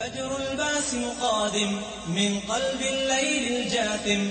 [0.00, 4.22] فجر الباسم قادم من قلب الليل الجاثم.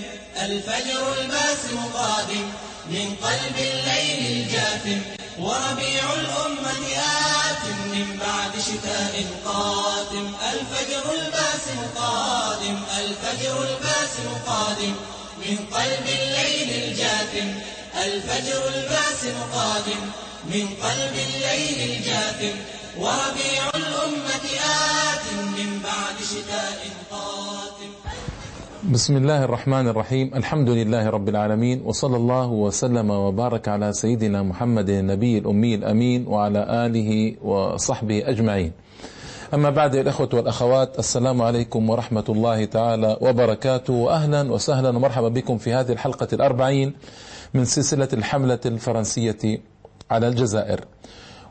[0.41, 2.51] الفجر الباسم قادم
[2.89, 4.99] من قلب الليل الجاثم.
[5.39, 6.97] وربيع الأمة
[7.47, 10.33] آت من بعد شتاء قادم.
[10.53, 14.95] الفجر الباسم قادم الفجر الباسم قادم
[15.37, 17.49] من قلب الليل الجاثم.
[17.95, 20.01] الفجر الباسم قادم
[20.45, 22.57] من قلب الليل الجاثم.
[22.97, 23.72] وربيع
[28.93, 30.31] بسم الله الرحمن الرحيم.
[30.35, 36.85] الحمد لله رب العالمين وصلى الله وسلم وبارك على سيدنا محمد النبي الأمي الأمين وعلى
[36.85, 38.71] آله وصحبه أجمعين.
[39.53, 43.93] أما بعد الأخوة والأخوات السلام عليكم ورحمة الله تعالى وبركاته.
[43.93, 46.93] وأهلا وسهلا ومرحبا بكم في هذه الحلقة الأربعين
[47.53, 49.61] من سلسلة الحملة الفرنسية
[50.11, 50.79] على الجزائر.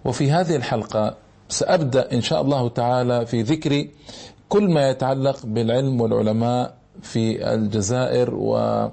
[0.05, 1.22] وفي هذه الحلقة
[1.53, 3.87] سأبدأ إن شاء الله تعالى في ذكر
[4.49, 8.89] كل ما يتعلق بالعلم والعلماء في الجزائر و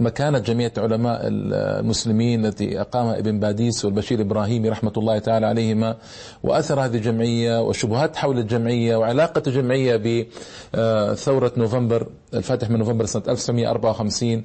[0.00, 5.96] مكانة جمعية علماء المسلمين التي أقامها ابن باديس والبشير إبراهيمي رحمة الله تعالى عليهما
[6.42, 14.42] وأثر هذه الجمعية وشبهات حول الجمعية وعلاقة الجمعية بثورة نوفمبر الفاتح من نوفمبر سنة 1954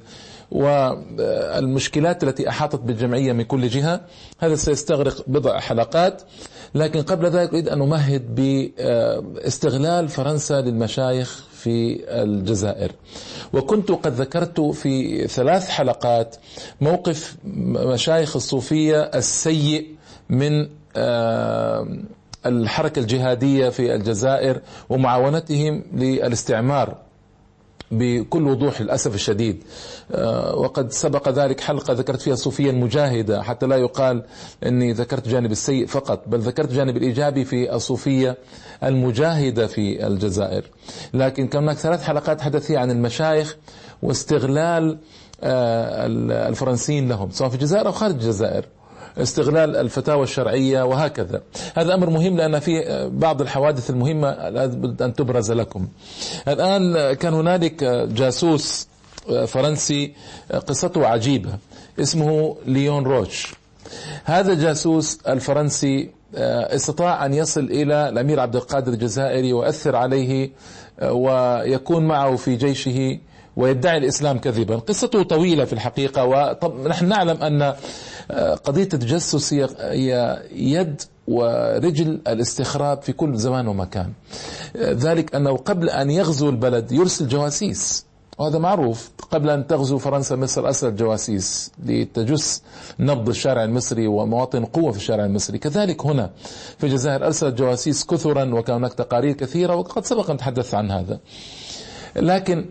[0.50, 4.00] والمشكلات التي أحاطت بالجمعية من كل جهة
[4.38, 6.22] هذا سيستغرق بضع حلقات.
[6.74, 12.92] لكن قبل ذلك أريد أن أمهد باستغلال فرنسا للمشايخ في الجزائر.
[13.52, 16.36] وكنت قد ذكرت في ثلاث حلقات
[16.80, 19.86] موقف مشايخ الصوفية السيء
[20.28, 20.68] من
[22.46, 26.96] الحركة الجهادية في الجزائر ومعاونتهم للاستعمار
[27.90, 29.64] بكل وضوح للأسف الشديد.
[30.54, 34.22] وقد سبق ذلك حلقة ذكرت فيها صوفيا مجاهدة حتى لا يقال
[34.66, 38.36] أني ذكرت جانب السيء فقط بل ذكرت جانب الإيجابي في الصوفية
[38.84, 40.64] المجاهدة في الجزائر.
[41.14, 43.56] لكن كان هناك ثلاث حلقات حدث فيها عن المشايخ
[44.02, 44.98] واستغلال
[45.42, 48.64] الفرنسيين لهم سواء في الجزائر أو خارج الجزائر.
[49.18, 51.42] استغلال الفتاوى الشرعية وهكذا.
[51.74, 54.28] هذا أمر مهم لأن في بعض الحوادث المهمة
[55.00, 55.88] أن تبرز لكم.
[56.48, 57.84] الآن كان هنالك
[58.14, 58.88] جاسوس
[59.46, 60.14] فرنسي
[60.66, 61.50] قصته عجيبة
[62.00, 63.54] اسمه ليون روش.
[64.24, 70.50] هذا الجاسوس الفرنسي استطاع أن يصل إلى الأمير عبد القادر الجزائري وأثر عليه
[71.02, 73.18] ويكون معه في جيشه
[73.56, 74.76] ويدعي الإسلام كذبا.
[74.76, 76.24] قصته طويلة في الحقيقة
[76.62, 77.74] ونحن نعلم أن
[78.64, 84.12] قضية التجسس هي يد ورجل الاستخراب في كل زمان ومكان.
[84.76, 88.06] ذلك أنه قبل أن يغزو البلد يرسل جواسيس.
[88.38, 89.10] وهذا معروف.
[89.30, 92.62] قبل أن تغزو فرنسا مصر أرسلت جواسيس لتجس
[92.98, 95.58] نبض الشارع المصري ومواطن قوة في الشارع المصري.
[95.58, 96.30] كذلك هنا
[96.78, 101.20] في الجزائر أرسلت جواسيس كثرا وكان هناك تقارير كثيرة وقد سبق أن تحدث عن هذا.
[102.16, 102.66] لكن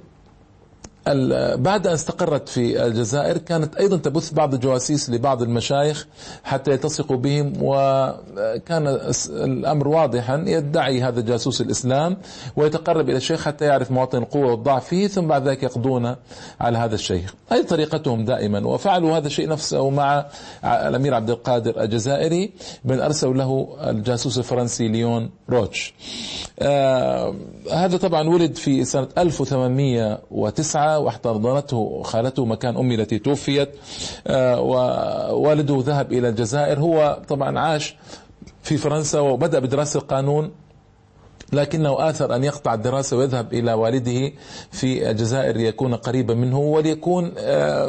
[1.55, 6.07] بعد أن استقرت في الجزائر كانت أيضا تبث بعض الجواسيس لبعض المشايخ
[6.43, 8.87] حتى يلتصقوا بهم وكان
[9.29, 12.17] الأمر واضحا يدعي هذا الجاسوس الإسلام
[12.55, 16.15] ويتقرب إلى الشيخ حتى يعرف مواطن القوة والضعف فيه ثم بعد ذلك يقضون
[16.61, 17.33] على هذا الشيخ.
[17.51, 20.25] هذه طريقتهم دائما؟ وفعلوا هذا الشيء نفسه مع
[20.63, 22.51] الأمير عبد القادر الجزائري
[22.85, 25.93] بل أرسلوا له الجاسوس الفرنسي ليون روتش.
[26.59, 27.35] آه
[27.73, 33.69] هذا طبعا ولد في سنة 1809 واحتضنته خالته مكان أمي التي توفيت.
[34.27, 36.79] آه ووالده ذهب إلى الجزائر.
[36.79, 37.95] هو طبعا عاش
[38.63, 40.51] في فرنسا وبدأ بدراسة القانون
[41.53, 44.31] لكنه آثر أن يقطع الدراسة ويذهب إلى والده
[44.71, 47.31] في الجزائر ليكون قريبا منه وليكون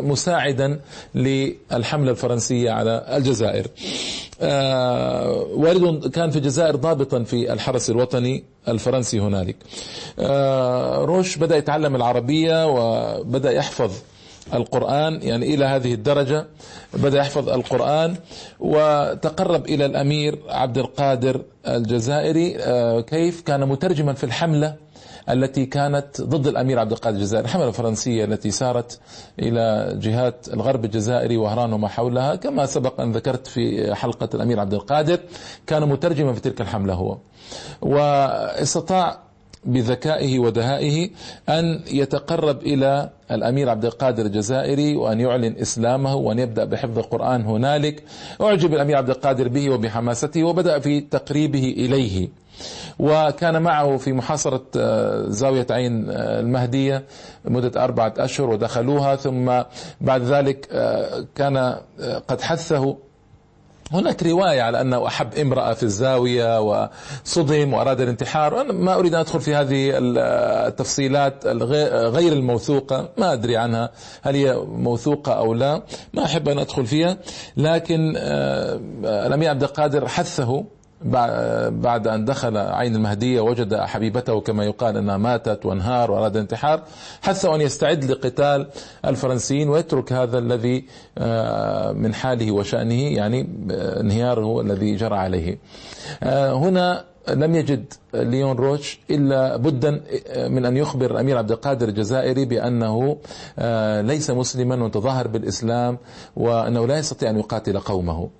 [0.06, 0.80] مساعدا
[1.14, 3.66] للحملة الفرنسية على الجزائر.
[5.54, 9.56] والده كان في الجزائر ضابطا في الحرس الوطني الفرنسي هنالك.
[11.06, 13.92] روش بدأ يتعلم العربية وبدأ يحفظ
[14.54, 16.46] القرآن يعني إلى هذه الدرجة
[16.94, 18.14] بدأ يحفظ القرآن
[18.60, 22.56] وتقرب إلى الأمير عبد القادر الجزائري
[23.02, 24.74] كيف كان مترجما في الحملة
[25.28, 27.44] التي كانت ضد الأمير عبد القادر الجزائري.
[27.44, 29.00] الحملة الفرنسية التي سارت
[29.38, 34.74] إلى جهات الغرب الجزائري وهران وما حولها كما سبق أن ذكرت في حلقة الأمير عبد
[34.74, 35.18] القادر
[35.66, 37.18] كان مترجما في تلك الحملة هو.
[37.82, 39.18] واستطاع
[39.64, 41.10] بذكائه ودهائه
[41.48, 48.02] أن يتقرب إلى الأمير عبد القادر الجزائري وأن يعلن إسلامه وأن يبدأ بحفظ القرآن هنالك.
[48.40, 52.28] أعجب الأمير عبد القادر به وبحماسته وبدأ في تقريبه إليه.
[53.00, 54.62] وكان معه في محاصرة
[55.28, 57.04] زاوية عين المهدية
[57.44, 59.62] مدة أربعة أشهر ودخلوها ثم
[60.00, 60.68] بعد ذلك
[61.34, 61.76] كان
[62.28, 62.96] قد حثه.
[63.92, 69.20] هناك رواية على أنه أحب امرأة في الزاوية وصدم وأراد الانتحار أنا ما أريد أن
[69.20, 73.90] أدخل في هذه التفصيلات غير الموثوقة ما أدري عنها
[74.22, 75.82] هل هي موثوقة أو لا
[76.14, 77.16] ما أحب أن أدخل فيها
[77.56, 80.64] لكن آه، الأمير عبد القادر حثه
[81.70, 86.82] بعد أن دخل عين المهدية وجد حبيبته كما يقال أنها ماتت وانهار وأراد الانتحار
[87.22, 88.66] حثه أن يستعد لقتال
[89.04, 90.84] الفرنسيين ويترك هذا الذي
[91.18, 95.58] آه، من حاله وشأنه يعني آه، انهياره الذي جرى عليه.
[96.22, 99.90] آه، هنا لم يجد ليون روتش إلا بدا
[100.48, 103.16] من أن يخبر الامير عبد القادر الجزائري بأنه
[104.00, 105.98] ليس مسلما وتظاهر بالإسلام
[106.36, 108.30] وأنه لا يستطيع أن يقاتل قومه.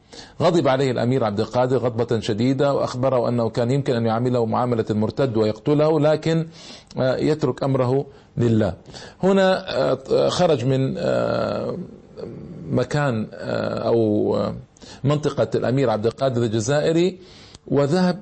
[0.42, 5.36] غضب عليه الأمير عبد القادر غضبة شديدة وأخبره أنه كان يمكن أن يعامله معاملة المرتد
[5.36, 6.46] ويقتله لكن
[6.98, 8.06] يترك أمره
[8.36, 8.74] لله.
[9.22, 9.64] هنا
[10.28, 10.94] خرج من
[12.70, 14.36] مكان أو
[15.04, 17.18] منطقة الأمير عبد القادر الجزائري
[17.66, 18.20] وذهب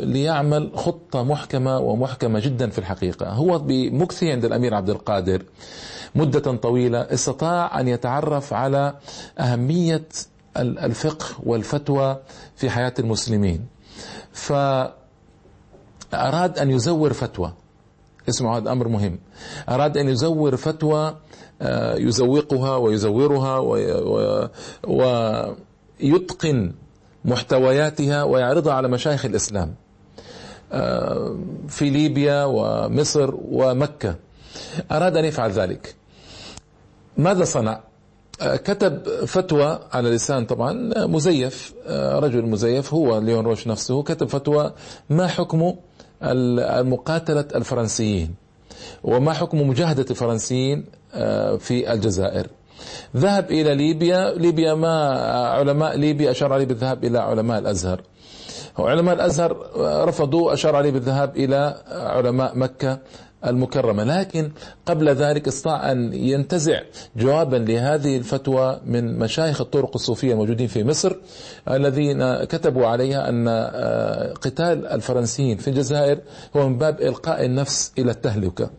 [0.00, 3.28] ليعمل خطة محكمة ومحكمة جدا في الحقيقة.
[3.28, 5.42] هو بمكثه عند الأمير عبد القادر
[6.14, 8.94] مدة طويلة استطاع أن يتعرف على
[9.38, 10.02] أهمية
[10.56, 12.18] الفقه والفتوى
[12.56, 13.66] في حياة المسلمين.
[14.32, 14.98] فأراد
[16.58, 17.52] أن يزور فتوى.
[18.28, 19.18] اسمعوا هذا أمر مهم.
[19.68, 21.16] أراد أن يزور فتوى
[21.62, 23.58] آه، يزوقها ويزورها
[26.00, 26.72] ويتقن
[27.24, 29.74] محتوياتها ويعرضها على مشايخ الإسلام
[30.72, 31.38] آه،
[31.68, 34.14] في ليبيا ومصر ومكة.
[34.92, 35.94] أراد أن يفعل ذلك.
[37.16, 37.80] ماذا صنع؟
[38.40, 44.28] آه، كتب فتوى على لسان طبعا مزيف آه، رجل مزيف هو ليون روش نفسه كتب
[44.28, 44.72] فتوى
[45.10, 45.74] ما حكم
[46.92, 48.34] مقاتلة الفرنسيين
[49.04, 50.84] وما حكم مجاهدة الفرنسيين
[51.58, 52.46] في الجزائر.
[53.16, 54.34] ذهب إلى ليبيا.
[54.36, 55.10] ليبيا ما
[55.58, 58.00] علماء ليبيا أشار عليه بالذهاب إلى علماء الأزهر.
[58.78, 59.56] علماء الأزهر
[60.08, 62.98] رفضوا أشار عليه بالذهاب إلى علماء مكة.
[63.46, 64.04] المكرمة.
[64.04, 64.50] لكن
[64.86, 66.80] قبل ذلك استطاع أن ينتزع
[67.16, 71.16] جوابا لهذه الفتوى من مشايخ الطرق الصوفية الموجودين في مصر
[71.70, 76.18] الذين كتبوا عليها أن آه، قتال الفرنسيين في الجزائر
[76.56, 78.70] هو من باب إلقاء النفس إلى التهلكة.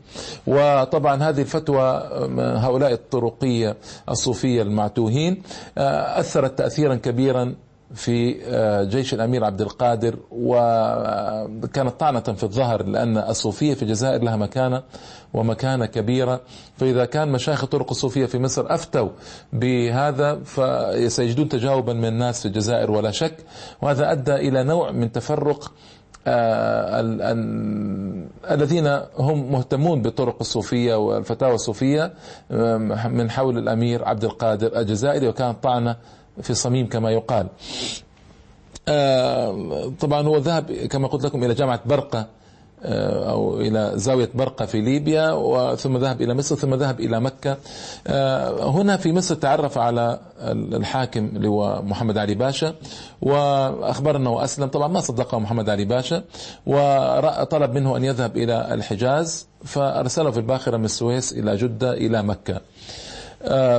[0.47, 3.77] وطبعا هذه الفتوى هؤلاء الطرقية
[4.09, 5.41] الصوفية المعتوهين
[5.77, 7.55] آه، أثرت تأثيرا كبيرا
[7.95, 14.35] في آه، جيش الأمير عبد القادر وكانت طعنة في الظهر لأن الصوفية في الجزائر لها
[14.35, 14.83] مكانة
[15.33, 16.41] ومكانة كبيرة.
[16.77, 19.09] فإذا كان مشايخ الطرق الصوفية في مصر أفتوا
[19.53, 23.35] بهذا فسيجدون تجاوبا من الناس في الجزائر ولا شك.
[23.81, 25.71] وهذا أدى إلى نوع من تفرق
[26.27, 27.01] آه
[28.51, 28.87] الذين
[29.17, 32.13] هم مهتمون بالطرق الصوفية والفتاوى الصوفية
[33.09, 35.95] من حول الأمير عبد القادر الجزائري وكانت طعنة
[36.41, 37.47] في صميم كما يقال.
[39.99, 42.27] طبعا هو ذهب كما قلت لكم إلى جامعة برقة
[42.83, 47.57] آه، أو إلى زاوية برقة في ليبيا وثم ذهب إلى مصر ثم ذهب إلى مكة.
[48.07, 50.19] آه، هنا في مصر تعرف على
[50.49, 52.73] الحاكم اللي هو محمد علي باشا
[53.21, 56.23] وأخبر أنه أسلم طبعا ما صدقه محمد علي باشا
[56.65, 62.61] وطلب منه أن يذهب إلى الحجاز فأرسله في الباخرة من السويس إلى جدة إلى مكة.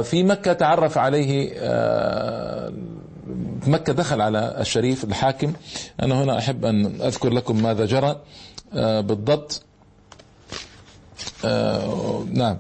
[0.02, 2.72] في مكة تعرف عليه آه،
[3.66, 5.52] مكة دخل على الشريف الحاكم.
[6.02, 8.20] أنا هنا أحب أن أذكر لكم ماذا جرى
[8.74, 9.62] آه، بالضبط.
[12.32, 12.58] نعم.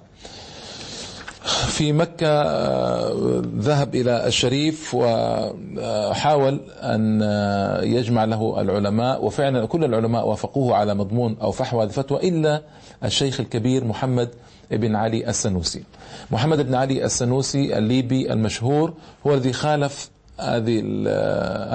[1.66, 2.42] في مكة
[3.58, 7.20] ذهب إلى الشريف وحاول أن
[7.82, 12.62] يجمع له العلماء وفعلا كل العلماء وافقوه على مضمون أو فحوى الفتوى إلا
[13.04, 14.28] الشيخ الكبير محمد
[14.72, 15.82] بن علي السنوسي.
[16.30, 18.94] محمد بن علي السنوسي الليبي المشهور
[19.26, 20.10] هو الذي خالف
[20.40, 20.80] هذه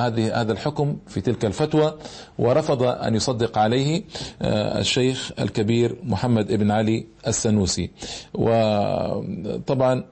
[0.07, 1.93] هذه هذا الحكم في تلك الفتوى
[2.39, 4.03] ورفض أن يصدق عليه
[4.41, 7.91] آه، الشيخ الكبير محمد بن علي السنوسي.
[8.33, 10.03] وطبعا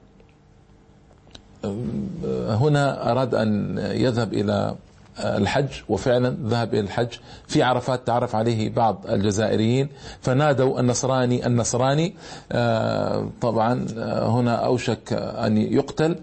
[1.64, 4.76] آه، هنا أراد أن يذهب إلى
[5.18, 7.08] الحج وفعلا ذهب إلى الحج.
[7.46, 9.88] في عرفات تعرف عليه بعض الجزائريين
[10.20, 12.14] فنادوا النصراني النصراني
[12.52, 16.16] آه، طبعا آه، هنا أوشك أن يقتل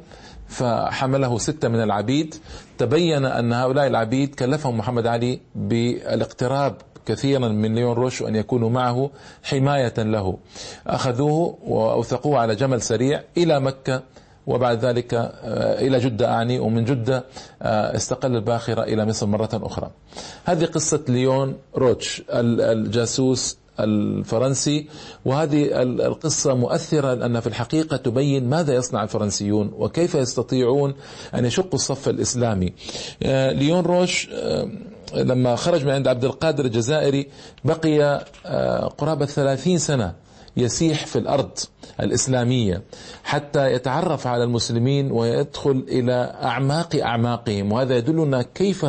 [0.48, 2.36] فحمله ستة من العبيد.
[2.78, 9.10] تبين أن هؤلاء العبيد كلفهم محمد علي بالاقتراب كثيرا من ليون روش أن يكونوا معه
[9.44, 10.38] حماية له.
[10.88, 14.02] أخذوه وأوثقوه على جمل سريع إلى مكة.
[14.48, 15.32] وبعد ذلك آه،
[15.82, 17.24] إلى جدة أعني ومن جدة
[17.62, 19.92] آه، استقل الباخرة إلى مصر مرة أخرى.
[20.46, 24.88] هذه قصة ليون روتش الجاسوس الفرنسي.
[25.26, 30.94] وهذه القصة مؤثرة لأنها في الحقيقة تبين ماذا يصنع الفرنسيون وكيف يستطيعون
[31.36, 32.74] أن يشقوا الصف الإسلامي.
[33.24, 34.30] آه، ليون روش
[35.14, 37.28] لما خرج من عند عبد القادر الجزائري
[37.66, 38.26] بقي
[38.98, 40.23] قرابة ثلاثين سنة.
[40.58, 41.52] يسيح في الأرض
[42.00, 42.82] الإسلامية
[43.24, 47.72] حتى يتعرف على المسلمين ويدخل إلى أعماق أعماقهم.
[47.72, 48.86] وهذا يدلنا كيف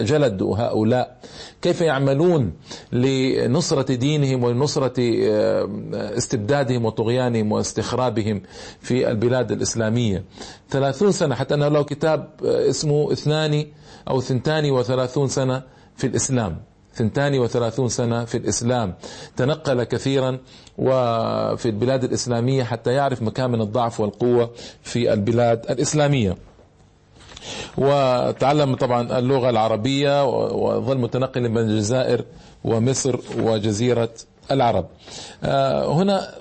[0.00, 1.16] جلد هؤلاء.
[1.62, 2.52] كيف يعملون
[2.92, 8.42] لنصرة دينهم ولنصره آه، استبدادهم وطغيانهم واستخرابهم
[8.80, 10.24] في البلاد الإسلامية.
[10.70, 13.66] ثلاثون سنة حتى أنه له كتاب آه، اسمه اثنان
[14.10, 15.62] أو ثنتان وثلاثون سنة
[15.96, 16.56] في الإسلام.
[16.96, 18.94] ثنتان وثلاثون سنة في الإسلام.
[19.36, 20.38] تنقل كثيرا
[20.78, 24.50] وفي البلاد الإسلامية حتى يعرف مكامن الضعف والقوة
[24.82, 26.36] في البلاد الإسلامية.
[27.78, 32.24] وتعلم طبعا اللغة العربية وظل متنقلا بين الجزائر
[32.64, 34.10] ومصر وجزيرة
[34.50, 34.86] العرب.
[35.44, 36.34] آه، هنا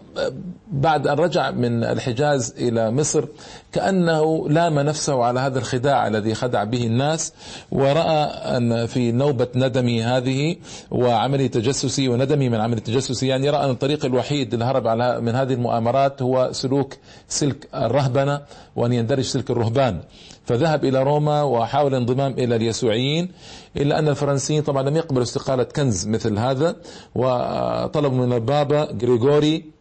[0.71, 3.25] بعد أن رجع من الحجاز إلى مصر
[3.71, 7.33] كأنه لام نفسه على هذا الخداع الذي خدع به الناس
[7.71, 8.23] ورأى
[8.57, 10.55] أن في نوبة ندمي هذه
[10.91, 15.53] وعملي تجسسي وندمي من عمل التجسسي يعني رأى أن الطريق الوحيد للهرب على من هذه
[15.53, 16.93] المؤامرات هو سلوك
[17.27, 18.41] سلك الرهبنة
[18.75, 19.99] وأن يندرج سلك الرهبان.
[20.45, 23.31] فذهب إلى روما وحاول الانضمام إلى اليسوعيين
[23.77, 26.75] إلا أن الفرنسيين طبعا لم يقبلوا استقالة كنز مثل هذا
[27.15, 29.74] وطلبوا من البابا غريغوري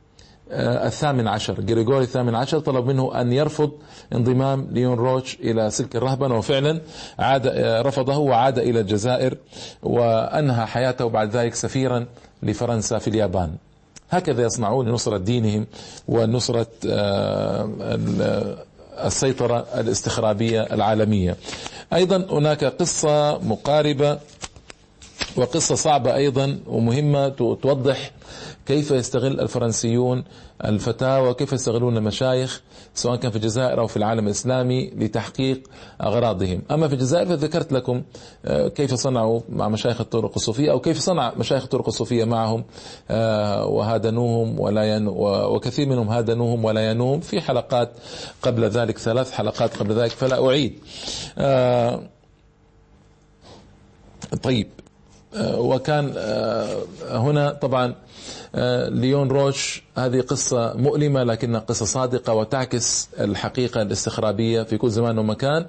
[0.54, 1.60] الثامن عشر.
[1.60, 3.70] جريغوري الثامن عشر طلب منه أن يرفض
[4.12, 6.80] انضمام ليون روتش إلى سلك الرهبنة وفعلا
[7.18, 9.36] عاد آه، رفضه وعاد إلى الجزائر
[9.82, 12.06] وأنهى حياته بعد ذلك سفيرا
[12.42, 13.54] لفرنسا في اليابان.
[14.10, 15.66] هكذا يصنعون لنصرة دينهم
[16.08, 17.68] ونصرة آه،
[19.06, 21.36] السيطرة الاستخرابية العالمية.
[21.92, 24.18] أيضا هناك قصة مقاربة
[25.36, 27.28] وقصة صعبة أيضا ومهمة
[27.62, 28.10] توضح
[28.66, 30.24] كيف يستغل الفرنسيون
[30.64, 32.62] الفتاوى وكيف يستغلون المشايخ
[32.94, 35.62] سواء كان في الجزائر أو في العالم الإسلامي لتحقيق
[36.02, 36.62] أغراضهم.
[36.70, 38.02] أما في الجزائر فذكرت لكم
[38.44, 42.64] آه، كيف صنعوا مع مشايخ الطرق الصوفية أو كيف صنع مشايخ الطرق الصوفية معهم
[43.10, 47.92] آه، وهادنوهم ولا ين وكثير منهم هادنوهم ولا ينوهم في حلقات
[48.42, 50.78] قبل ذلك ثلاث حلقات قبل ذلك فلا أعيد.
[51.38, 52.00] آه،
[54.42, 54.68] طيب.
[55.36, 56.14] وكان
[57.10, 57.94] هنا طبعا
[58.54, 65.18] آه، ليون روش هذه قصة مؤلمة لكنها قصة صادقة وتعكس الحقيقة الاستخرابية في كل زمان
[65.18, 65.66] ومكان.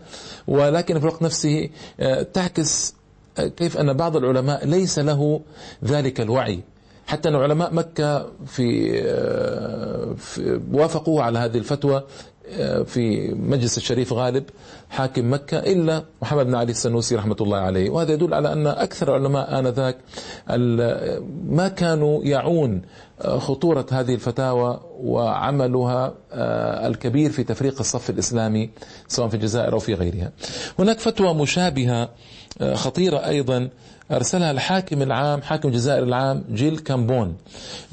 [0.47, 1.69] ولكن في الوقت نفسه
[1.99, 2.93] آه، تعكس
[3.37, 5.41] آه، كيف أن بعض العلماء ليس له
[5.85, 6.59] ذلك الوعي.
[7.07, 8.91] حتى أن علماء مكة في,
[10.17, 12.03] في وافقوا على هذه الفتوى
[12.85, 14.43] في مجلس الشريف غالب.
[14.89, 17.89] حاكم مكة إلا محمد بن علي السنوسي رحمة الله عليه.
[17.89, 19.97] وهذا يدل على أن أكثر علماء آنذاك
[21.47, 22.81] ما كانوا يعون
[23.23, 28.69] خطورة هذه الفتاوى وعملها آه، الكبير في تفريق الصف الإسلامي
[29.07, 30.31] سواء في الجزائر أو في غيرها.
[30.79, 32.09] هناك فتوى مشابهة
[32.61, 33.69] آه، خطيرة أيضا
[34.11, 37.35] أرسلها الحاكم العام حاكم الجزائر العام جيل كامبون.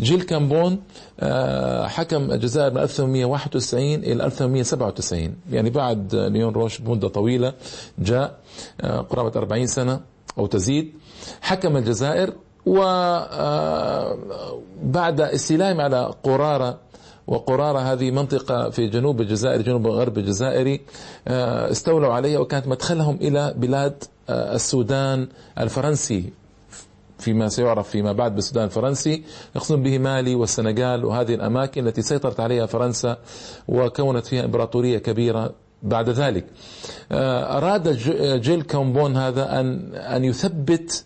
[0.01, 0.81] جيل كامبون
[1.21, 7.53] آه، حكم الجزائر من 1891 إلى 1897 يعني بعد ليون روش بمدة طويلة
[7.99, 8.39] جاء
[8.81, 10.01] آه، قرابة 40 سنة
[10.39, 10.93] أو تزيد
[11.41, 12.33] حكم الجزائر
[12.67, 12.81] وبعد
[15.21, 16.79] آه، استيلائهم على قرارة
[17.27, 20.81] وقرارة هذه منطقة في جنوب الجزائر جنوب غرب الجزائري
[21.29, 26.33] استولوا عليها وكانت مدخلهم إلى بلاد السودان الفرنسي.
[27.19, 29.23] فيما سيعرف فيما بعد بالسودان الفرنسي
[29.57, 33.17] يقصدون به مالي والسنغال وهذه الأماكن التي سيطرت عليها فرنسا
[33.69, 36.47] وكونت فيها إمبراطورية كبيرة بعد ذلك.
[37.13, 37.89] آه، أراد
[38.41, 41.05] جيل كومبون هذا أن أن يثبت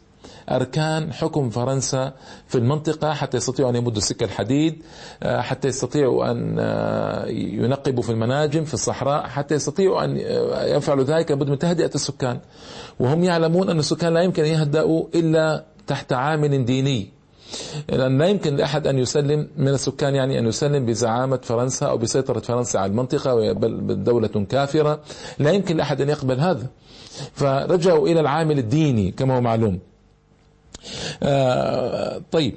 [0.51, 2.13] أركان حكم فرنسا
[2.47, 4.83] في المنطقة حتى يستطيعوا أن يمدوا السكة الحديد
[5.23, 10.17] آه، حتى يستطيعوا أن آه، ينقبوا في المناجم في الصحراء حتى يستطيعوا أن
[10.77, 12.41] يفعلوا ذلك لابد من تهدئة السكان.
[13.01, 17.16] وهم يعلمون أن السكان لا يمكن أن يهدأوا إلا تحت عامل ديني.
[17.89, 22.41] لأن لا يمكن لأحد أن يسلم من السكان يعني أن يسلم بزعامة فرنسا أو بسيطرة
[22.41, 25.01] فرنسا على المنطقة بل دولة كافرة.
[25.39, 26.67] لا يمكن لأحد أن يقبل هذا.
[27.33, 29.79] فرجعوا إلى العامل الديني كما هو معلوم.
[31.23, 32.55] آه طيب.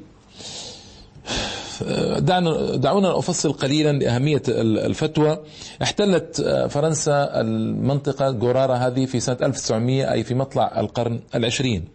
[2.18, 5.40] دعنا دعونا افصل قليلا لأهمية الفتوى.
[5.82, 11.86] احتلت فرنسا المنطقة غورارا هذه في سنة 1900 أي في مطلع القرن العشرين.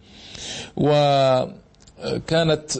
[0.77, 0.89] و
[2.27, 2.71] كانت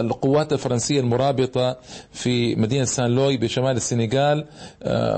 [0.00, 1.76] القوات الفرنسية المرابطة
[2.12, 4.44] في مدينة سان لوي بشمال السنغال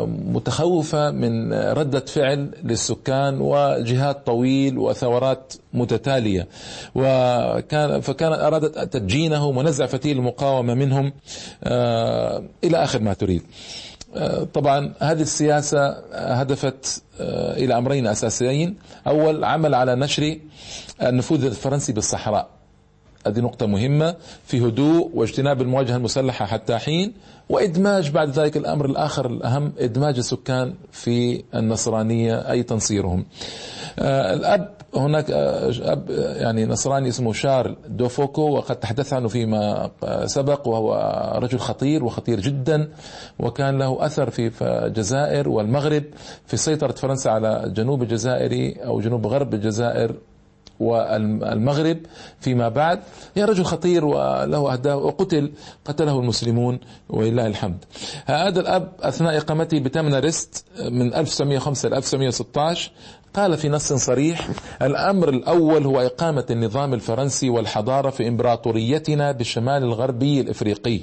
[0.06, 6.46] متخوفة من ردة فعل للسكان وجهاد طويل وثورات متتالية.
[6.94, 11.12] وكان فكان أرادت تدجينه ونزع فتيل المقاومة منهم
[12.64, 13.42] إلى آخر ما تريد.
[14.54, 17.02] طبعا هذه السياسة هدفت
[17.56, 18.76] إلى أمرين أساسيين.
[19.06, 20.36] أول عمل على نشر
[21.02, 22.59] النفوذ الفرنسي بالصحراء.
[23.26, 27.12] هذه نقطة مهمة في هدوء واجتناب المواجهة المسلحة حتى حين
[27.48, 33.26] وإدماج بعد ذلك الأمر الآخر الأهم إدماج السكان في النصرانية أي تنصيرهم.
[33.98, 39.90] الأب هناك أب يعني نصراني اسمه شارل دوفوكو وقد تحدث عنه فيما
[40.24, 40.92] سبق وهو
[41.42, 42.88] رجل خطير وخطير جدا
[43.38, 46.04] وكان له أثر في الجزائر والمغرب
[46.46, 50.14] في سيطرة فرنسا على جنوب الجزائر أو جنوب غرب الجزائر.
[50.80, 51.98] والمغرب
[52.40, 53.00] فيما بعد.
[53.36, 55.52] يا رجل خطير وله أهداف وقتل
[55.84, 57.84] قتله المسلمون ولله الحمد.
[58.26, 62.90] هذا الأب أثناء إقامته بتمنرست من 1905 ل 1916
[63.34, 64.48] قال في نص صريح
[64.82, 71.00] الأمر الأول هو إقامة النظام الفرنسي والحضارة في إمبراطوريتنا بالشمال الغربي الإفريقي.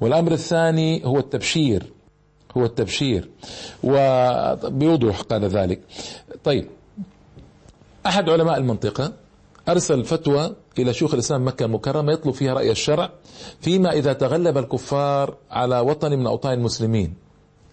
[0.00, 1.92] والأمر الثاني هو التبشير
[2.56, 3.28] هو التبشير.
[3.82, 5.80] وبوضوح قال ذلك.
[6.44, 6.66] طيب
[8.06, 9.12] أحد علماء المنطقة
[9.68, 13.10] أرسل فتوى إلى شيوخ الإسلام مكة المكرمة يطلب فيها رأي الشرع
[13.60, 17.14] فيما إذا تغلب الكفار على وطن من أوطان المسلمين.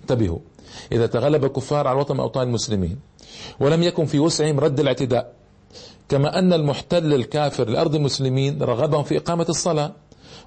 [0.01, 0.39] انتبهوا.
[0.91, 2.99] إذا تغلب الكفار على وطن من أوطان المسلمين.
[3.59, 5.33] ولم يكن في وسعهم رد الاعتداء.
[6.09, 9.91] كما أن المحتل الكافر لأرض المسلمين رغبهم في إقامة الصلاة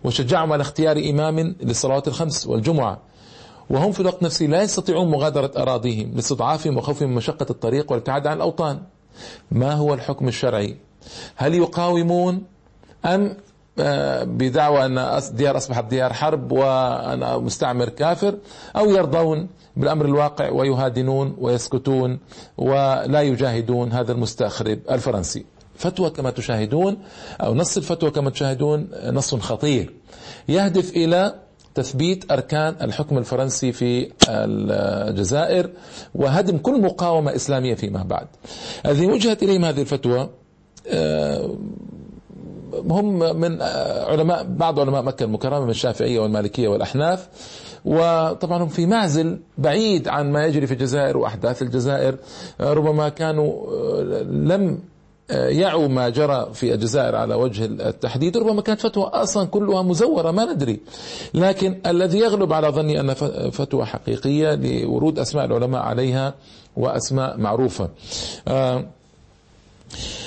[0.04, 3.00] وشجعهم على اختيار إمام للصلوات الخمس والجمعة.
[3.70, 8.36] وهم في الوقت نفسه لا يستطيعون مغادرة أراضيهم لاستضعافهم وخوفهم من مشقة الطريق والابتعاد عن
[8.36, 8.82] الأوطان.
[9.50, 10.76] ما هو الحكم الشرعي؟
[11.36, 12.42] هل يقاومون
[13.04, 13.36] أم
[14.24, 18.38] بدعوى أن ديار أصبحت ديار حرب وأنا مستعمر كافر
[18.76, 22.18] أو يرضون بالأمر الواقع ويهادنون ويسكتون
[22.58, 26.98] ولا يجاهدون هذا المستخرب الفرنسي؟ فتوى كما تشاهدون
[27.40, 29.94] أو نص الفتوى كما تشاهدون نص خطير.
[30.48, 31.34] يهدف إلى
[31.82, 35.70] تثبيت أركان الحكم الفرنسي في الجزائر
[36.14, 38.26] وهدم كل مقاومة إسلامية فيما بعد.
[38.86, 40.28] الذي وجهت إليهم هذه الفتوى
[42.90, 43.62] هم من
[44.08, 47.28] علماء بعض علماء مكة المكرمة من الشافعية والمالكية والأحناف
[47.84, 52.16] وطبعا هم في معزل بعيد عن ما يجري في الجزائر وأحداث الجزائر
[52.60, 53.52] ربما كانوا
[54.22, 54.78] لم
[55.30, 60.52] يعوا ما جرى في الجزائر على وجه التحديد ربما كانت فتوى أصلا كلها مزورة ما
[60.52, 60.80] ندري.
[61.34, 63.14] لكن الذي يغلب على ظني أن
[63.50, 66.34] فتوى حقيقية لورود أسماء العلماء عليها
[66.76, 67.88] وأسماء معروفة.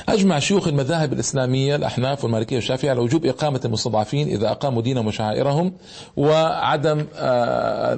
[0.09, 5.73] أجمع شيوخ المذاهب الإسلامية الأحناف والمالكية والشافعية على وجوب إقامة المستضعفين إذا أقاموا دينهم وشعائرهم
[6.17, 7.05] وعدم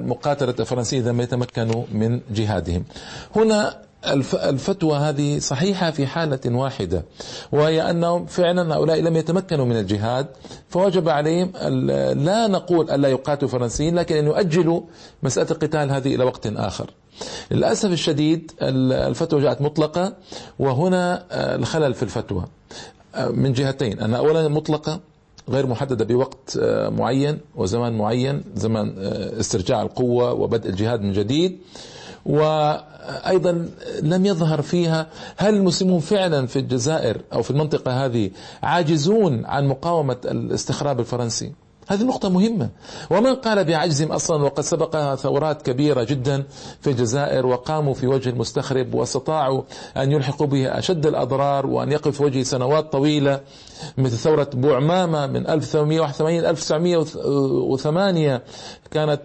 [0.08, 2.84] مقاتلة الفرنسيين إذا ما يتمكنوا من جهادهم.
[3.36, 3.78] هنا
[4.34, 7.04] الفتوى هذه صحيحة في حالة واحدة
[7.52, 10.26] وهي أنهم فعلا هؤلاء لم يتمكنوا من الجهاد
[10.68, 11.52] فوجب عليهم
[12.24, 14.80] لا نقول ألا يقاتلوا الفرنسيين لكن أن يؤجلوا
[15.22, 16.90] مسألة القتال هذه إلى وقت آخر.
[17.50, 20.14] للأسف الشديد الفتوى جاءت مطلقة
[20.58, 22.44] وهنا الخلل في الفتوى.
[23.30, 25.00] من جهتين أن أولا مطلقة
[25.48, 28.94] غير محددة بوقت معين وزمان معين زمان
[29.40, 31.58] استرجاع القوة وبدء الجهاد من جديد.
[32.26, 33.68] وأيضا
[34.02, 38.30] لم يظهر فيها هل المسلمون فعلا في الجزائر أو في المنطقة هذه
[38.62, 41.52] عاجزون عن مقاومة الاستخراب الفرنسي؟
[41.88, 42.68] هذه نقطة مهمة.
[43.10, 46.44] ومن قال بعجزهم أصلا وقد سبقها ثورات كبيرة جدا
[46.80, 49.62] في الجزائر وقاموا في وجه المستخرب واستطاعوا
[49.96, 53.40] أن يلحقوا به أشد الأضرار وأن يقف في وجهه سنوات طويلة
[53.98, 58.42] مثل ثورة بوعمامة من 1881 1908
[58.90, 59.22] كانت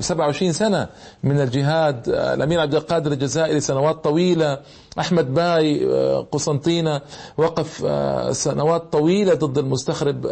[0.00, 0.88] 27 سنة
[1.22, 4.58] من الجهاد الأمير عبد القادر الجزائري سنوات طويلة.
[4.98, 5.84] أحمد باي
[6.32, 7.00] قسنطينة
[7.36, 7.86] وقف
[8.36, 10.26] سنوات طويلة ضد المستخرب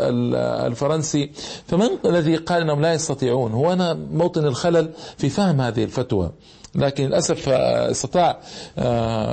[0.67, 1.31] الفرنسي.
[1.67, 6.31] فمن الذي قال أنهم لا يستطيعون؟ هو أنا موطن الخلل في فهم هذه الفتوى.
[6.75, 8.41] لكن للأسف استطاع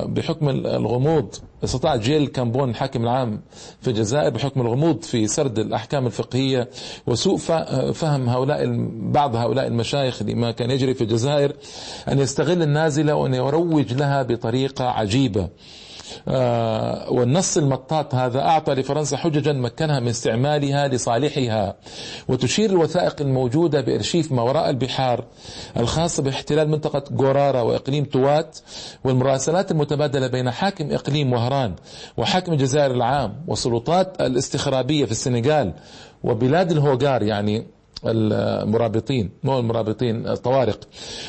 [0.06, 1.36] بحكم الغموض.
[1.64, 3.42] استطاع جيل كامبون الحاكم العام
[3.82, 6.70] في الجزائر بحكم الغموض في سرد الأحكام الفقهية
[7.08, 7.38] وسوء
[7.92, 8.64] فهم هؤلاء
[9.12, 11.54] بعض هؤلاء المشايخ لما كان يجري في الجزائر
[12.12, 15.48] أن يستغل النازلة وأن يروج لها بطريقة عجيبة.
[17.12, 21.76] والنص المطاط هذا أعطى لفرنسا حججا مكنها من استعمالها لصالحها.
[22.28, 25.26] وتشير الوثائق الموجودة بإرشيف ما وراء البحار
[25.78, 28.58] الخاصة باحتلال منطقة غورارا وإقليم توات
[29.04, 31.76] والمراسلات المتبادلة بين حاكم إقليم وهران
[32.18, 35.74] وحاكم الجزائر العام والسلطات الاستخرابية في السنغال
[36.24, 37.68] وبلاد الهوغار يعني
[38.06, 40.80] المرابطين مو المرابطين الطوارق.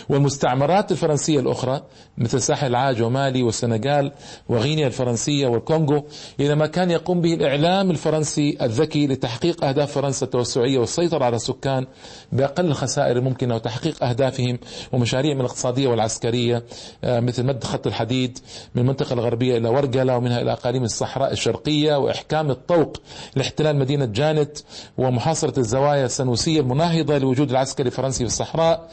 [0.08, 1.82] والمستعمرات الفرنسية الأخرى
[2.18, 4.12] مثل ساحل العاج ومالي والسنغال
[4.48, 6.04] وغينيا الفرنسية والكونغو
[6.40, 11.86] إلى ما كان يقوم به الإعلام الفرنسي الذكي لتحقيق أهداف فرنسا التوسعية والسيطرة على السكان
[12.32, 14.58] بأقل الخسائر الممكنة وتحقيق أهدافهم
[14.92, 16.64] ومشاريعهم الاقتصادية والعسكرية
[17.04, 18.38] آه، مثل مد خط الحديد
[18.74, 22.96] من المنطقة الغربية إلى ورقلة ومنها إلى أقاليم الصحراء الشرقية وإحكام الطوق
[23.36, 24.58] لاحتلال مدينة جانت
[24.98, 28.90] ومحاصرة الزوايا السنوسية المناهضة لوجود العسكري الفرنسي في الصحراء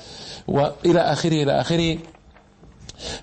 [0.47, 1.97] وإلى آخره إلى آخره.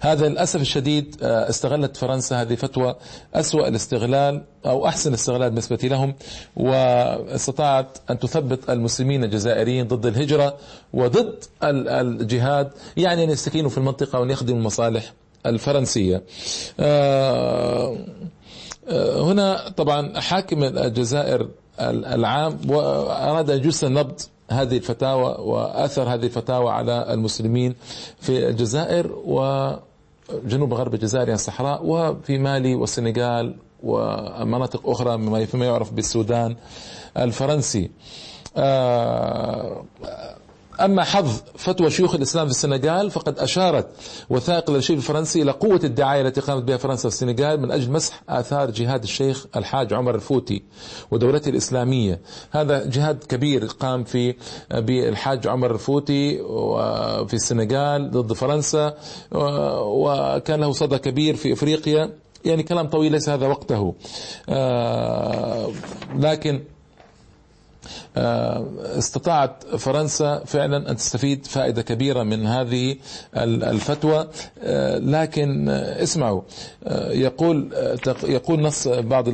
[0.00, 2.96] هذا للأسف الشديد آه، استغلت فرنسا هذه فتوى
[3.34, 6.14] أسوأ الاستغلال أو أحسن استغلال بالنسبة لهم
[6.56, 10.56] واستطاعت أن تثبت المسلمين الجزائريين ضد الهجرة
[10.92, 15.12] وضد الجهاد يعني أن يستكينوا في المنطقة وأن يخدموا المصالح
[15.46, 16.22] الفرنسية.
[16.80, 17.96] آه،
[18.88, 21.48] آه، هنا طبعا حاكم الجزائر
[21.80, 27.74] العام وأراد أن يجس النبض هذه الفتاوى وآثر هذه الفتاوى على المسلمين
[28.20, 36.56] في الجزائر وجنوب غرب الجزائر يعني الصحراء وفي مالي والسنغال ومناطق أخرى فيما يعرف بالسودان
[37.16, 37.90] الفرنسي.
[38.56, 39.84] آه،
[40.80, 43.86] أما حظ فتوى شيوخ الإسلام في السنغال فقد أشارت
[44.30, 48.22] وثائق الأرشيف الفرنسي إلى قوة الدعاية التي قامت بها فرنسا في السنغال من أجل مسح
[48.28, 50.62] آثار جهاد الشيخ الحاج عمر الفوتي
[51.10, 52.20] ودولته الإسلامية.
[52.50, 54.34] هذا جهاد كبير قام في
[54.70, 56.38] بالحاج عمر الفوتي
[57.26, 58.94] في السنغال ضد فرنسا
[59.82, 62.10] وكان له صدى كبير في إفريقيا.
[62.44, 63.94] يعني كلام طويل ليس هذا وقته.
[64.48, 65.70] آه،
[66.18, 66.60] لكن
[68.98, 72.96] استطاعت فرنسا فعلا أن تستفيد فائدة كبيرة من هذه
[73.36, 74.28] الفتوى.
[74.62, 76.42] آه، لكن اسمعوا
[76.84, 77.72] آه، يقول
[78.24, 79.28] يقول نص بعض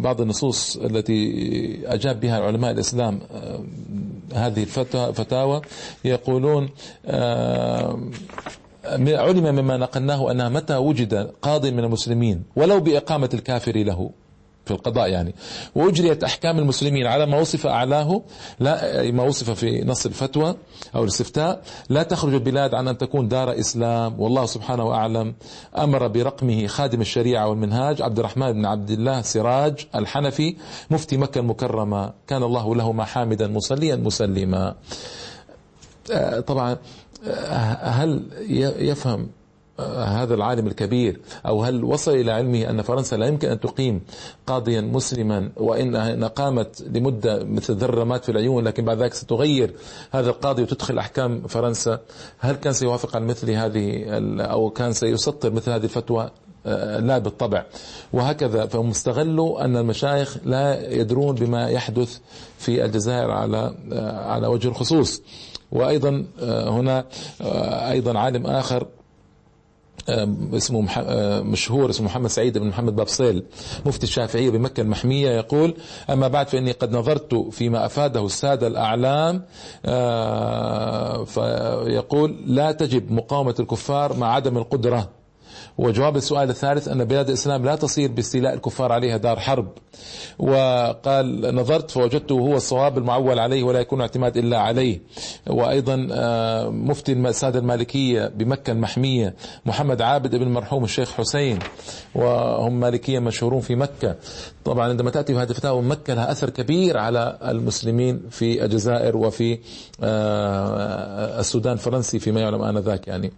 [0.00, 3.20] بعض النصوص التي أجاب بها علماء الإسلام
[4.34, 5.60] هذه الفتوى فتاوى.
[6.04, 6.68] يقولون
[9.08, 14.10] علم مما نقلناه أنها متى وجد قاض من المسلمين ولو بإقامة الكافر له.
[14.66, 15.34] في القضاء يعني.
[15.74, 18.22] وأجريت أحكام المسلمين على ما وصف أعلاه
[18.60, 20.56] لا ما وصف في نص الفتوى
[20.94, 21.62] أو الاستفتاء.
[21.88, 24.20] لا تخرج البلاد عن أن تكون دار إسلام.
[24.20, 25.34] والله سبحانه أعلم
[25.78, 30.56] أمر برقمه خادم الشريعة والمنهاج عبد الرحمن بن عبد الله سراج الحنفي
[30.90, 32.12] مفتي مكة المكرمة.
[32.26, 34.74] كان الله له ما حامدا مصليا مسلما.
[36.12, 36.76] آه، طبعا
[37.26, 38.22] آه، هل
[38.78, 39.28] يفهم
[39.80, 44.00] هذا العالم الكبير أو هل وصل إلى علمه أن فرنسا لا يمكن أن تقيم
[44.46, 49.74] قاضيا مسلما وإن قامت لمدة مثل ذرمات في العيون لكن بعد ذلك ستغير
[50.10, 52.00] هذا القاضي وتدخل أحكام فرنسا؟
[52.38, 54.04] هل كان سيوافق على مثل هذه
[54.40, 56.30] أو كان سيسطر مثل هذه الفتوى؟
[56.66, 57.64] آه، لا بالطبع.
[58.12, 62.18] وهكذا فهم استغلوا أن المشايخ لا يدرون بما يحدث
[62.58, 65.22] في الجزائر على آه، على وجه الخصوص.
[65.72, 67.04] وأيضا آه، هنا
[67.90, 68.86] أيضا عالم آخر
[70.08, 70.86] اسمه
[71.42, 73.42] مشهور اسمه محمد سعيد بن محمد بابصيل
[73.86, 75.74] مفتي الشافعية بمكة المحمية يقول
[76.10, 79.42] أما بعد فإني قد نظرت فيما أفاده السادة الأعلام
[81.24, 85.08] فيقول لا تجب مقاومة الكفار مع عدم القدرة.
[85.78, 89.68] وجواب السؤال الثالث أن بلاد الإسلام لا تصير باستيلاء الكفار عليها دار حرب.
[90.38, 95.00] وقال نظرت فوجدته هو الصواب المعول عليه ولا يكون اعتماد إلا عليه.
[95.46, 99.34] وأيضا آه، مفتي السادة المالكية بمكة المحمية
[99.66, 101.58] محمد عابد ابن المرحوم الشيخ حسين
[102.14, 104.16] وهم مالكية مشهورون في مكة.
[104.64, 109.58] طبعا عندما تأتي بهذه الفتاوى مكة لها أثر كبير على المسلمين في الجزائر وفي
[110.02, 113.32] آه، السودان الفرنسي فيما يعلم آنذاك يعني.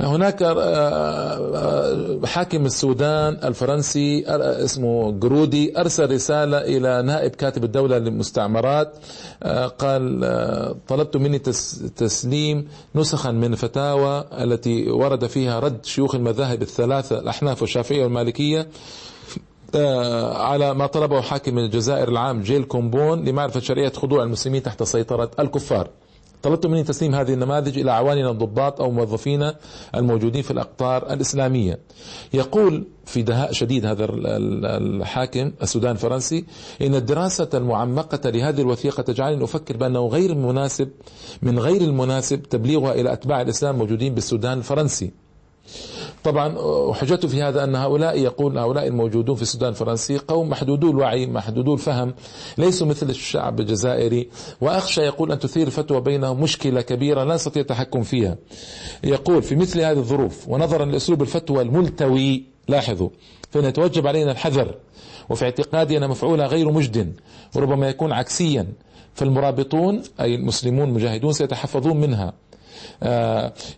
[0.00, 8.92] هناك آه، آه، حاكم السودان الفرنسي اسمه جرودي أرسل رسالة إلى نائب كاتب الدولة للمستعمرات
[9.42, 10.20] آه، قال
[10.88, 11.38] طلبت مني
[11.96, 18.68] تسليم نسخا من الفتاوى التي ورد فيها رد شيوخ المذاهب الثلاثة الأحناف والشافعية والمالكية
[20.34, 25.88] على ما طلبه حاكم الجزائر العام جيل كومبون لمعرفة شرعية خضوع المسلمين تحت سيطرة الكفار.
[26.42, 29.50] طلبت مني تسليم هذه النماذج إلى عواننا الضباط أو موظفين
[29.94, 31.78] الموجودين في الأقطار الإسلامية.
[32.34, 36.44] يقول في دهاء شديد هذا الحاكم السودان الفرنسي
[36.82, 40.88] إن الدراسة المعمقة لهذه الوثيقة تجعلني أفكر بأنه غير مناسب
[41.42, 45.10] من غير المناسب تبليغها إلى أتباع الإسلام الموجودين بالسودان الفرنسي.
[46.24, 51.26] طبعا وحجته في هذا أن هؤلاء يقول هؤلاء الموجودون في السودان الفرنسي قوم محدودو الوعي
[51.26, 52.14] محدودو الفهم
[52.58, 54.28] ليسوا مثل الشعب الجزائري.
[54.60, 58.36] وأخشى يقول أن تثير الفتوى بينهم مشكلة كبيرة لا نستطيع التحكم فيها.
[59.04, 63.08] يقول في مثل هذه الظروف ونظرا لأسلوب الفتوى الملتوي لاحظوا
[63.50, 64.74] فإن يتوجب علينا الحذر
[65.30, 67.12] وفي اعتقادي أن مفعولها غير مجد
[67.56, 68.66] وربما يكون عكسيا
[69.14, 72.32] فالمرابطون أي المسلمون المجاهدون سيتحفظون منها.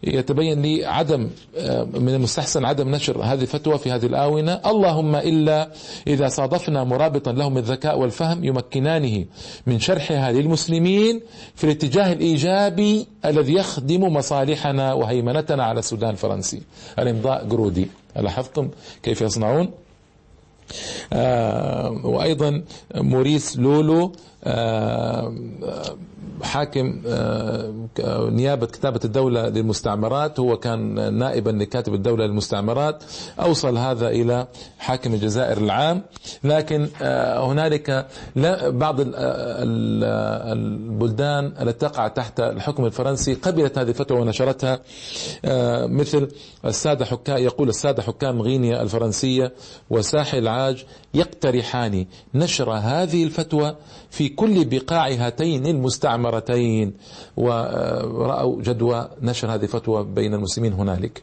[0.03, 4.61] يتبين لي عدم آه، من المستحسن عدم نشر هذه الفتوى في هذه الآونة.
[4.67, 5.69] اللهم إلا
[6.07, 9.25] إذا صادفنا مرابطا لهم الذكاء والفهم يمكنانه
[9.67, 11.21] من شرحها للمسلمين
[11.55, 16.63] في الاتجاه الإيجابي الذي يخدم مصالحنا وهيمنتنا على السودان الفرنسي.
[16.99, 17.87] الإمضاء قرودي.
[18.17, 18.69] لاحظتم
[19.03, 19.71] كيف يصنعون؟
[21.13, 22.63] آه وأيضا
[22.95, 24.13] موريس لولو آه
[26.43, 27.73] حاكم آه،
[28.31, 33.05] نيابة كتابة الدولة للمستعمرات هو كان نائبا لكاتب الدولة للمستعمرات
[33.41, 34.47] أوصل هذا إلى
[34.79, 36.03] حاكم الجزائر العام.
[36.45, 38.07] لكن آه، هنالك
[38.67, 38.97] بعض
[40.53, 44.81] البلدان التي تقع تحت الحكم الفرنسي قبلت هذه الفتوى ونشرتها.
[45.45, 46.29] آه، مثل
[46.65, 49.53] السادة حكام يقول السادة حكام غينيا الفرنسية
[49.91, 53.77] وساحل العاج يقترحان نشر هذه الفتوى
[54.11, 56.95] في كل بقاع هاتين المستعمرتين.
[57.37, 61.23] ورأوا جدوى نشر هذه الفتوى بين المسلمين هنالك.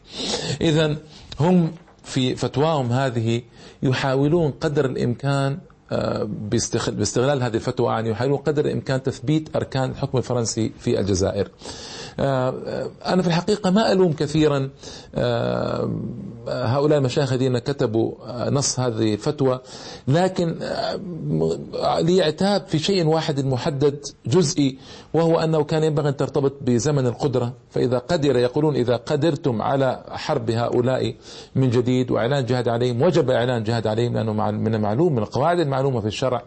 [0.62, 0.98] إذا
[1.40, 1.72] هم
[2.04, 3.42] في فتواهم هذه
[3.84, 5.58] يحاولون قدر الإمكان
[5.92, 6.24] آه،
[6.92, 11.50] باستغلال هذه الفتوى يعني يحاولون قدر الإمكان تثبيت أركان الحكم الفرنسي في الجزائر.
[13.06, 14.70] أنا في الحقيقة ما ألوم كثيرا
[15.16, 15.90] آه،
[16.48, 18.14] هؤلاء المشايخ الذين كتبوا
[18.50, 19.60] نص هذه الفتوى
[20.08, 20.56] لكن
[22.00, 24.78] لي عتاب في شيء واحد محدد جزئي
[25.14, 27.54] وهو أنه كان ينبغي أن ترتبط بزمن القدرة.
[27.70, 31.16] فإذا قدر يقولون إذا قدرتم على حرب هؤلاء
[31.56, 36.00] من جديد وإعلان جهاد عليهم وجب إعلان جهاد عليهم لأنه من المعلوم من القواعد المعلومة
[36.00, 36.44] في الشرع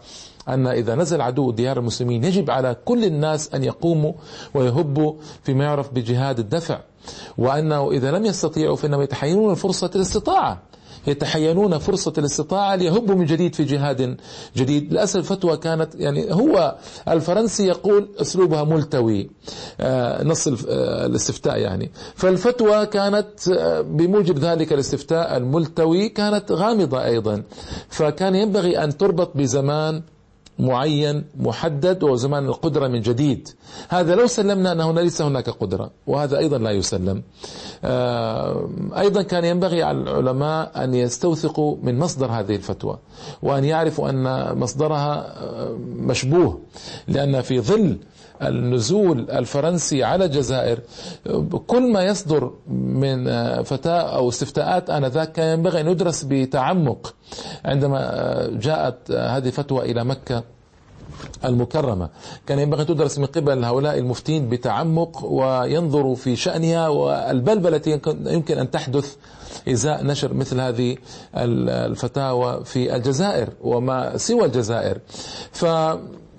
[0.49, 4.13] أن إذا نزل عدو ديار المسلمين يجب على كل الناس أن يقوموا
[4.55, 6.81] ويهبوا فيما يعرف بجهاد الدفع.
[7.39, 10.63] وأنه إذا لم يستطيعوا فإنهم يتحينون فرصة الاستطاعة
[11.07, 14.17] يتحينون فرصة الاستطاعة ليهبوا من جديد في جهاد
[14.57, 14.93] جديد.
[14.93, 16.77] للأسف الفتوى كانت يعني هو
[17.09, 19.31] الفرنسي يقول أسلوبها ملتوي
[19.81, 21.91] آه، نص آه، الاستفتاء يعني.
[22.15, 27.43] فالفتوى كانت آه، بموجب ذلك الاستفتاء الملتوي كانت غامضة أيضا.
[27.89, 30.03] فكان ينبغي أن تربط بزمان
[30.59, 33.49] معين محدد وهو زمان القدرة من جديد.
[33.89, 37.23] هذا لو سلمنا أنه ليس هناك قدرة وهذا أيضا لا يسلم.
[37.85, 42.99] آه، أيضا كان ينبغي على العلماء أن يستوثقوا من مصدر هذه الفتوى
[43.43, 46.61] وأن يعرفوا أن مصدرها آه، مشبوه
[47.09, 47.99] لأن في ظل
[48.43, 50.79] النزول الفرنسي على الجزائر
[51.67, 53.25] كل ما يصدر من
[53.63, 57.15] فتاة أو استفتاءات آنذاك كان ينبغي أن يدرس بتعمق
[57.65, 58.01] عندما
[58.53, 60.43] جاءت هذه الفتوى إلى مكة
[61.45, 62.09] المكرمة.
[62.47, 68.59] كان ينبغي أن تدرس من قبل هؤلاء المفتين بتعمق وينظروا في شأنها والبلبلة التي يمكن
[68.59, 69.17] أن تحدث
[69.69, 70.97] إزاء نشر مثل هذه
[71.35, 74.99] الفتاوى في الجزائر وما سوى الجزائر.
[75.53, 75.65] ف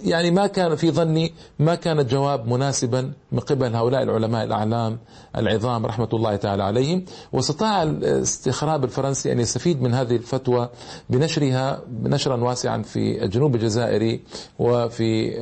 [0.04, 4.98] يعني ما كان في ظني ما كان الجواب مناسبا من قبل هؤلاء العلماء الأعلام
[5.38, 7.06] العظام رحمة الله تعالى عليهم.
[7.34, 10.70] واستطاع الاستخراب الفرنسي أن يستفيد من هذه الفتوى
[11.10, 14.22] بنشرها نشرا واسعا في الجنوب الجزائري
[14.60, 15.34] وفي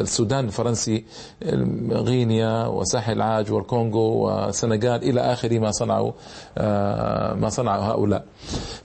[0.00, 1.04] السودان الفرنسي
[1.90, 6.12] غينيا وساحل العاج والكونغو والسنغال إلى آخر ما صنعوا
[6.58, 8.24] آه، ما صنعوا هؤلاء.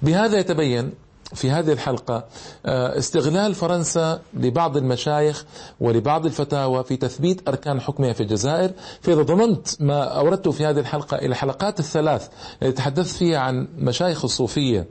[0.01, 0.91] بهذا يتبين
[1.33, 2.25] في هذه الحلقة
[2.65, 5.45] آه، استغلال فرنسا لبعض المشايخ
[5.79, 8.71] ولبعض الفتاوى في تثبيت أركان حكمها في الجزائر.
[9.01, 12.27] فإذا ضمنت ما أوردته في هذه الحلقة إلى الحلقات الثلاث
[12.63, 14.87] التي تحدثت فيها عن مشايخ الصوفية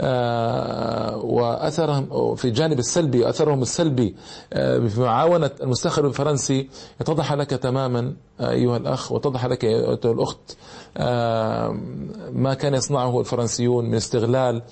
[0.00, 4.16] آه، وأثرهم في الجانب السلبي وأثرهم السلبي
[4.52, 6.68] آه، في معاونة المستخرج الفرنسي.
[7.00, 10.56] يتضح لك تماما أيها الأخ وتضح لك أيها الأخت
[12.32, 14.62] ما كان يصنعه الفرنسيون من استغلال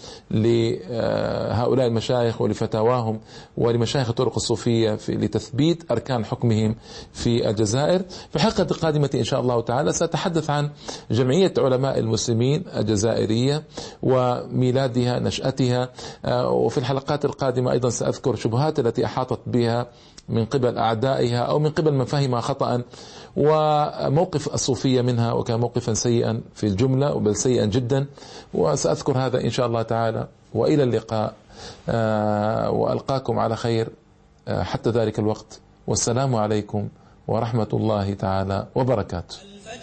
[0.96, 3.20] لهؤلاء المشايخ ولفتاواهم
[3.56, 6.76] ولمشايخ الطرق الصوفية في لتثبيت أركان حكمهم
[7.12, 7.98] في الجزائر.
[8.30, 10.70] في الحلقة القادمة إن شاء الله تعالى سأتحدث عن
[11.10, 13.62] جمعية علماء المسلمين الجزائرية
[14.02, 15.88] وميلادها نشأتها.
[16.46, 19.86] وفي الحلقات القادمة أيضا سأذكر شبهات التي أحاطت بها
[20.28, 22.82] من قبل أعدائها أو من قبل من فهمها خطأ
[23.36, 28.06] وموقف الصوفية منها وكان موقفا سيئا في الجملة بل سيئا جدا.
[28.54, 30.28] وسأذكر هذا إن شاء الله تعالى.
[30.56, 31.34] وإلى اللقاء.
[31.88, 33.88] آه، وألقاكم على خير
[34.48, 35.60] آه، حتى ذلك الوقت.
[35.86, 36.88] والسلام عليكم
[37.28, 39.36] ورحمة الله تعالى وبركاته.